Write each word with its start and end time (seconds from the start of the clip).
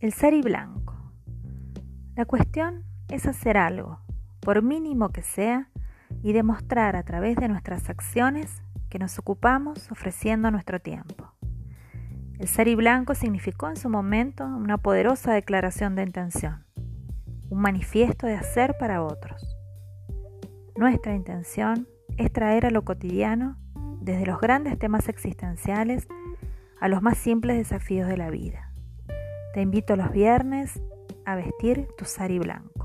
El 0.00 0.14
sari 0.14 0.40
blanco. 0.40 0.94
La 2.16 2.24
cuestión 2.24 2.84
es 3.10 3.26
hacer 3.26 3.58
algo, 3.58 4.00
por 4.40 4.62
mínimo 4.62 5.10
que 5.10 5.20
sea, 5.20 5.68
y 6.22 6.32
demostrar 6.32 6.96
a 6.96 7.02
través 7.02 7.36
de 7.36 7.48
nuestras 7.48 7.90
acciones 7.90 8.62
que 8.88 8.98
nos 8.98 9.18
ocupamos 9.18 9.92
ofreciendo 9.92 10.50
nuestro 10.50 10.80
tiempo. 10.80 11.34
El 12.38 12.48
sari 12.48 12.76
blanco 12.76 13.14
significó 13.14 13.68
en 13.68 13.76
su 13.76 13.90
momento 13.90 14.46
una 14.46 14.78
poderosa 14.78 15.34
declaración 15.34 15.96
de 15.96 16.04
intención, 16.04 16.64
un 17.50 17.60
manifiesto 17.60 18.26
de 18.26 18.36
hacer 18.36 18.76
para 18.80 19.04
otros. 19.04 19.54
Nuestra 20.76 21.14
intención 21.14 21.86
es 22.16 22.32
traer 22.32 22.64
a 22.64 22.70
lo 22.70 22.86
cotidiano, 22.86 23.58
desde 24.00 24.24
los 24.24 24.40
grandes 24.40 24.78
temas 24.78 25.10
existenciales 25.10 26.08
a 26.80 26.88
los 26.88 27.02
más 27.02 27.18
simples 27.18 27.58
desafíos 27.58 28.08
de 28.08 28.16
la 28.16 28.30
vida. 28.30 28.69
Te 29.52 29.60
invito 29.60 29.96
los 29.96 30.12
viernes 30.12 30.80
a 31.24 31.34
vestir 31.34 31.88
tu 31.98 32.04
sari 32.04 32.38
blanco. 32.38 32.79